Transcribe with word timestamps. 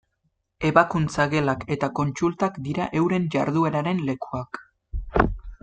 Ebakuntza-gelak 0.69 1.65
eta 1.75 1.89
kontsultak 1.99 2.57
dira 2.69 2.89
euren 3.03 3.29
jardueraren 3.37 4.03
lekuak. 4.11 4.63